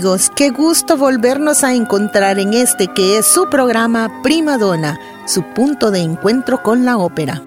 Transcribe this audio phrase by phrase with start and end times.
[0.00, 5.42] Amigos, qué gusto volvernos a encontrar en este que es su programa Prima Donna, su
[5.42, 7.42] punto de encuentro con la ópera.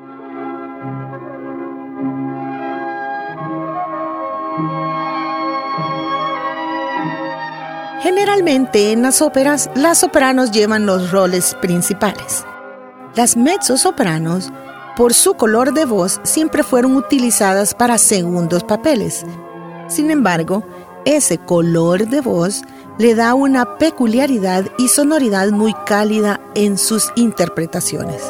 [8.03, 12.45] Generalmente en las óperas, las sopranos llevan los roles principales.
[13.15, 14.53] Las mezzosopranos,
[14.95, 19.25] por su color de voz, siempre fueron utilizadas para segundos papeles.
[19.87, 20.63] Sin embargo,
[21.05, 22.63] ese color de voz
[22.97, 28.21] le da una peculiaridad y sonoridad muy cálida en sus interpretaciones.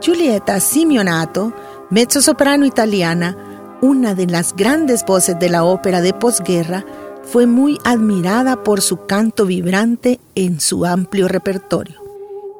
[0.00, 1.54] Giulietta Simeonato,
[1.88, 6.84] mezzosoprano italiana, una de las grandes voces de la ópera de posguerra,
[7.22, 12.03] fue muy admirada por su canto vibrante en su amplio repertorio.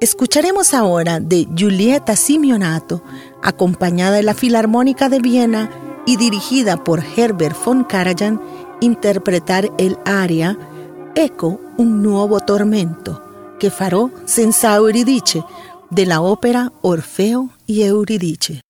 [0.05, 3.03] Escucharemos ahora de Giulietta Simeonato,
[3.43, 5.71] acompañada de la Filarmónica de Viena
[6.05, 8.39] y dirigida por Herbert von Karajan,
[8.83, 10.59] interpretar el aria
[11.15, 13.23] Eco un nuevo tormento,
[13.59, 15.43] que farò senza Euridice,
[15.89, 18.64] de la ópera Orfeo y Euridice.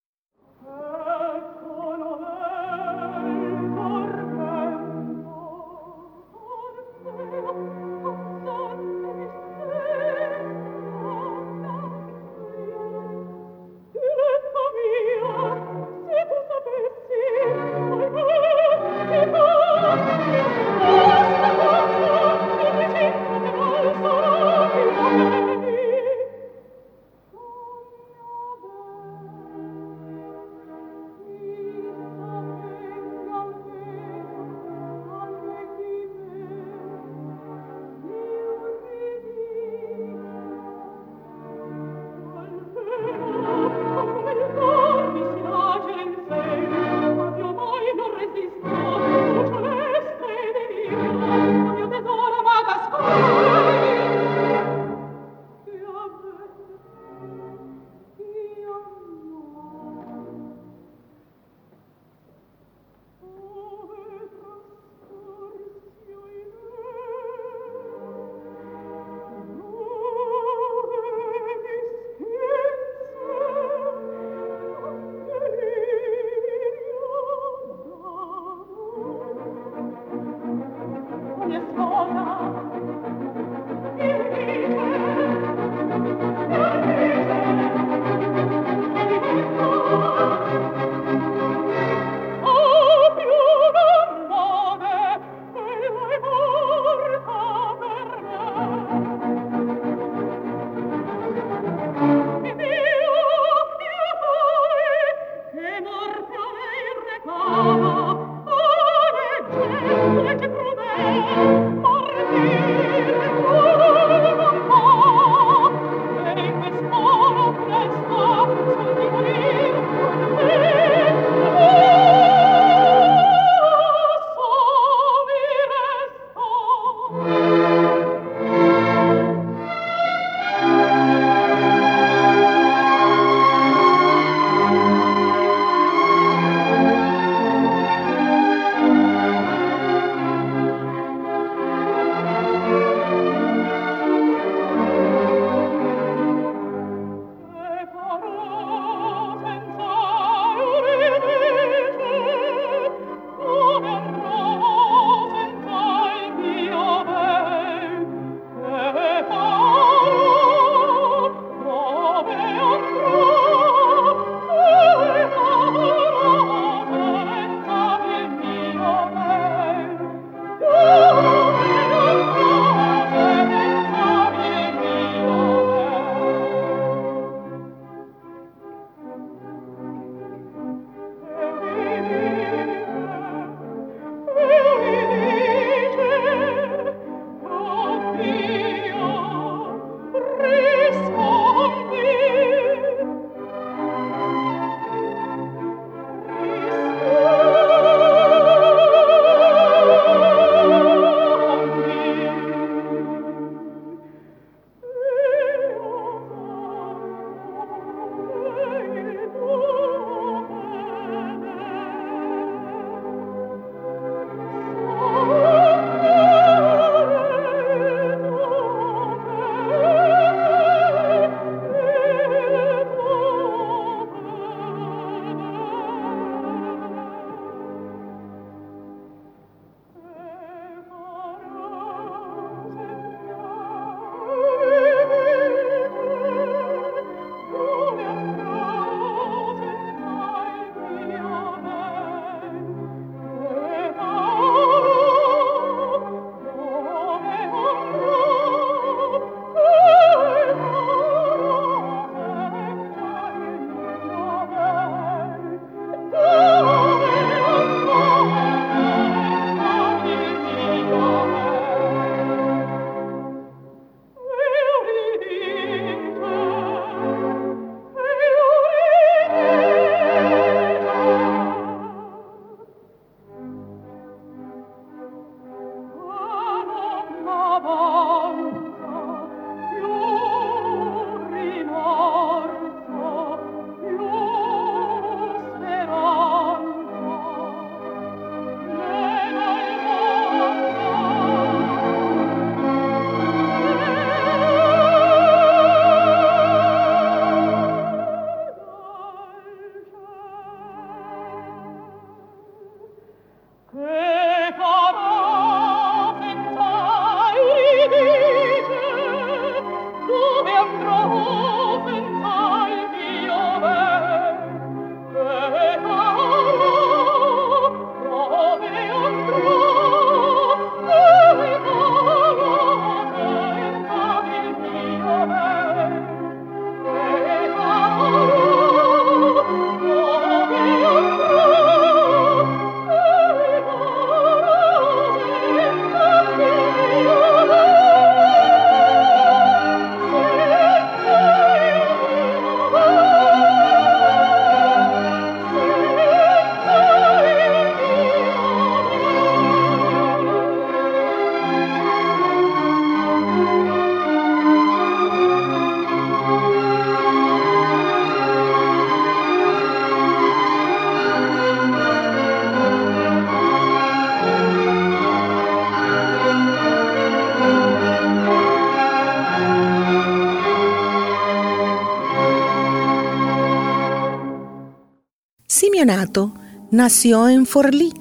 [376.70, 377.92] Nació en Forlí,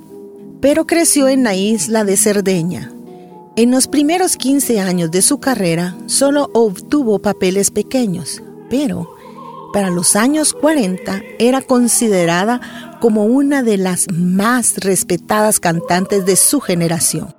[0.62, 2.92] pero creció en la isla de Cerdeña.
[3.58, 9.14] En los primeros 15 años de su carrera solo obtuvo papeles pequeños, pero
[9.74, 16.62] para los años 40 era considerada como una de las más respetadas cantantes de su
[16.62, 17.36] generación.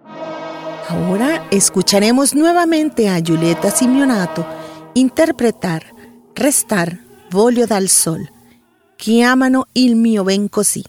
[0.91, 4.47] Ahora escucharemos nuevamente a Giulietta Simeonato
[4.93, 5.87] interpretar
[6.35, 8.31] Restar Voglio dal Sol,
[9.05, 10.83] Chiamano il mio ben così.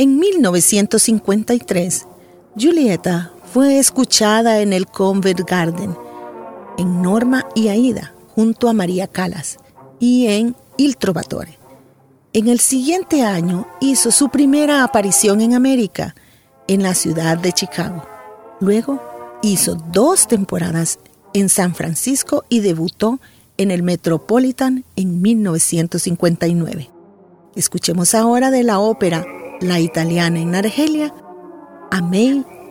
[0.00, 2.06] En 1953,
[2.58, 5.94] Julieta fue escuchada en el Convent Garden,
[6.78, 9.58] en Norma y Aida, junto a María Calas,
[9.98, 11.58] y en Il Trovatore.
[12.32, 16.14] En el siguiente año hizo su primera aparición en América,
[16.66, 18.02] en la ciudad de Chicago.
[18.58, 19.02] Luego
[19.42, 20.98] hizo dos temporadas
[21.34, 23.20] en San Francisco y debutó
[23.58, 26.88] en el Metropolitan en 1959.
[27.54, 29.26] Escuchemos ahora de la ópera
[29.60, 31.12] la italiana in Argelia,
[31.88, 32.00] a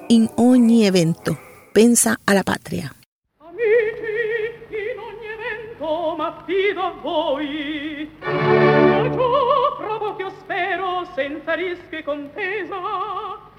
[0.07, 1.37] in ogni evento,
[1.71, 2.91] pensa alla patria.
[3.37, 12.03] Amici, in ogni evento m'affido a voi, ma ciò provo che spero senza rischio e
[12.03, 12.77] contesa,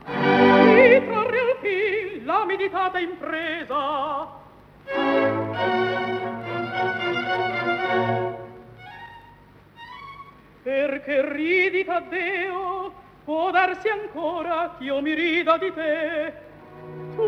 [0.07, 4.39] di trarre al fin la meditata impresa.
[10.63, 12.93] Perché ridi Taddeo,
[13.25, 16.33] può darsi ancora che io mi rida di te.
[17.15, 17.23] Tu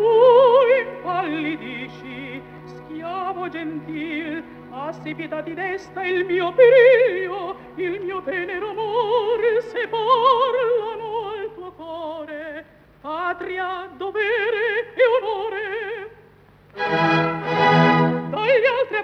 [0.87, 9.87] impallidisci schiavo gentil assi pietà ti desta il mio periglio il mio tenero amore se
[9.89, 12.65] parlano al tuo cuore.
[13.01, 15.63] Patria dovere e onore.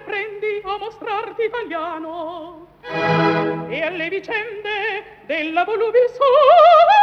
[0.09, 2.67] Apprendi a mostrarti italiano.
[3.69, 6.97] E alle vicende della volubil sorte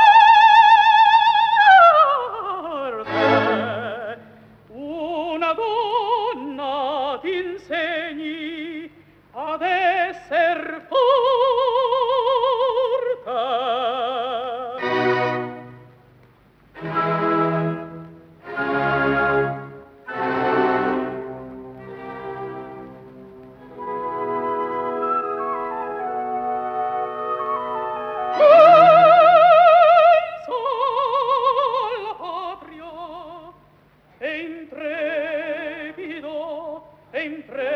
[4.69, 8.91] una donna ti insegni
[9.31, 10.87] ad esser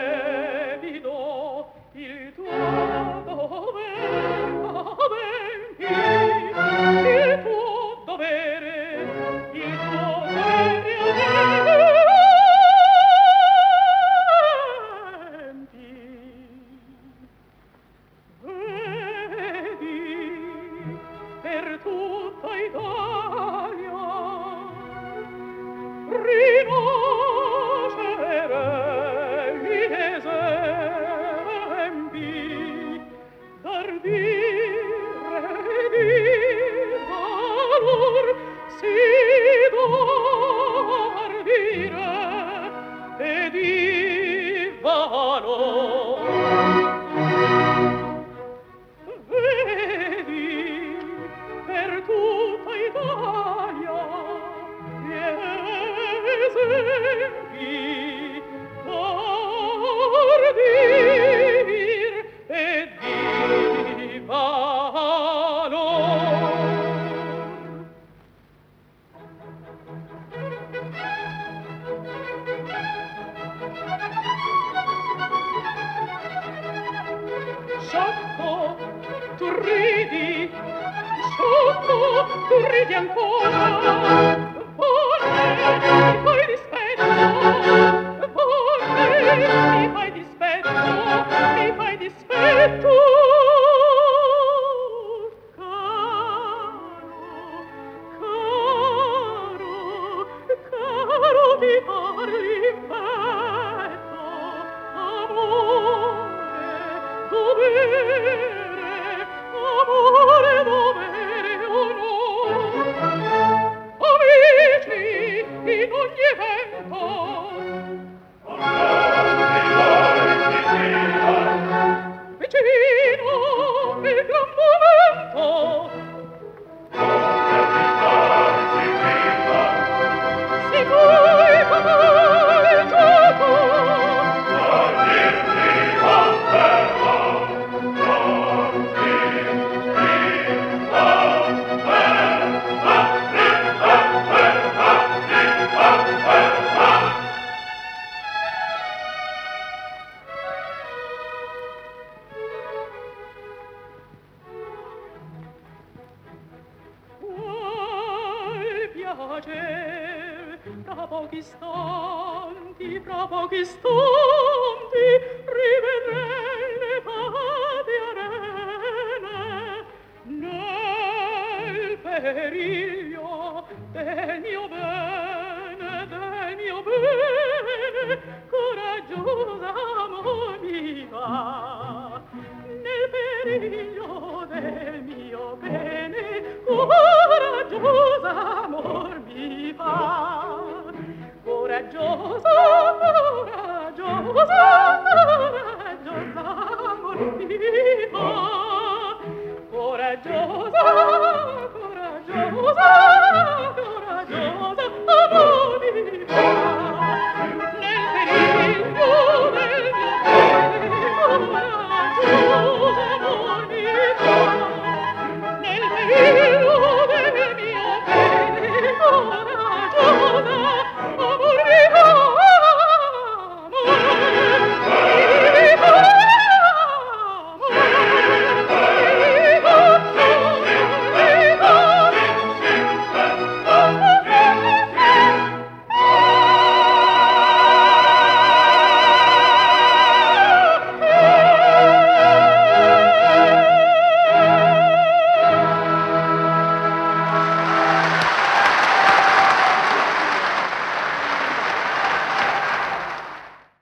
[0.09, 3.28] levido il tuo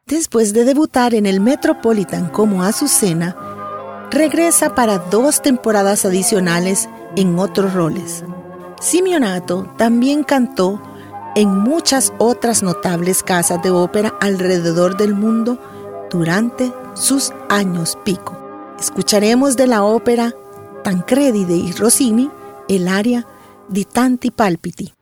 [0.07, 3.35] Después de debutar en el Metropolitan como Azucena,
[4.09, 8.23] regresa para dos temporadas adicionales en otros roles.
[8.79, 10.81] Simeonato también cantó
[11.35, 15.59] en muchas otras notables casas de ópera alrededor del mundo
[16.09, 18.37] durante sus años pico.
[18.79, 20.33] Escucharemos de la ópera
[20.85, 22.31] Tancredi de Rossini
[22.69, 23.27] el aria
[23.67, 24.96] di tanti palpiti.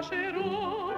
[0.00, 0.92] שערע רו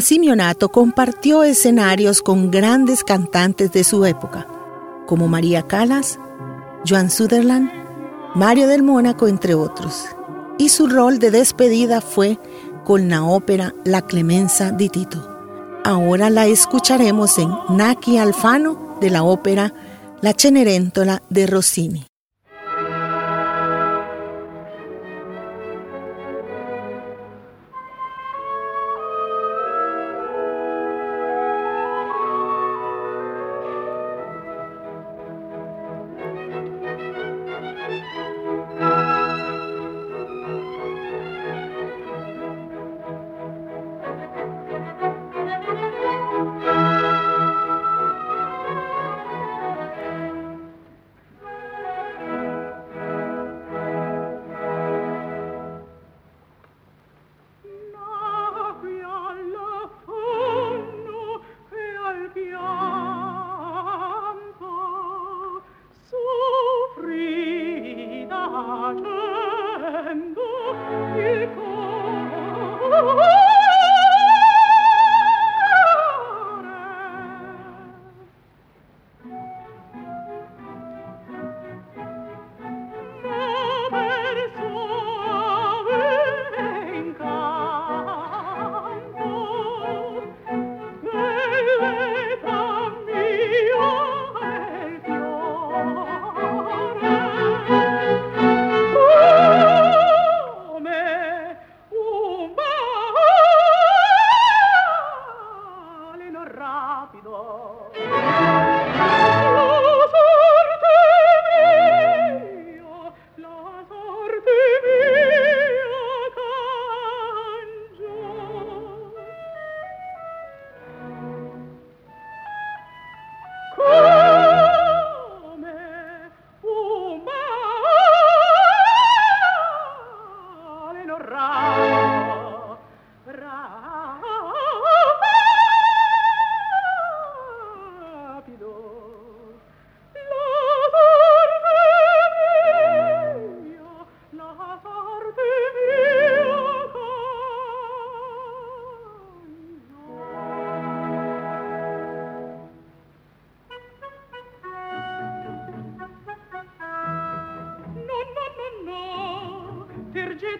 [0.00, 4.46] Simeonato compartió escenarios con grandes cantantes de su época,
[5.06, 6.18] como María Callas,
[6.86, 7.70] Joan Sutherland,
[8.34, 10.04] Mario del Mónaco, entre otros.
[10.58, 12.38] Y su rol de despedida fue
[12.84, 15.26] con la ópera La Clemenza di Tito.
[15.84, 19.72] Ahora la escucharemos en Naki Alfano de la ópera
[20.20, 22.09] La Cenerentola de Rossini.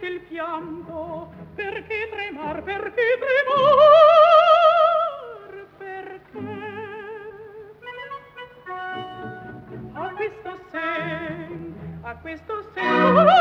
[0.00, 4.06] crescete il pianto perché tremar perché tremar
[5.76, 6.38] perché?
[9.92, 13.39] A questo sen a questo sen.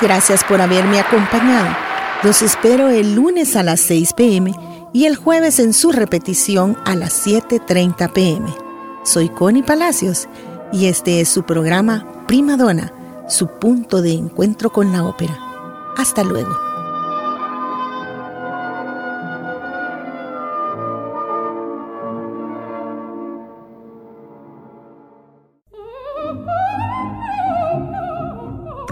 [0.00, 1.74] Gracias por haberme acompañado.
[2.22, 4.54] Los espero el lunes a las 6 pm
[4.92, 8.54] y el jueves en su repetición a las 7.30 pm.
[9.04, 10.28] Soy Connie Palacios
[10.72, 12.92] y este es su programa Prima Donna,
[13.28, 15.38] su punto de encuentro con la ópera.
[15.96, 16.65] Hasta luego.